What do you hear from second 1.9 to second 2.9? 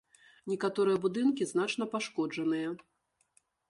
пашкоджаныя.